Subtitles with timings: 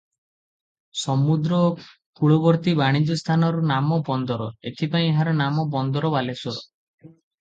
[1.01, 1.59] ସମୁଦ୍ର
[2.21, 6.57] କୂଳବର୍ତ୍ତୀ ବାଣିଜ୍ୟ ସ୍ଥାନର ନାମ ବନ୍ଦର, ଏଥିପାଇଁ ଏହାର ନାମ ବନ୍ଦର ବାଲେଶ୍ୱର।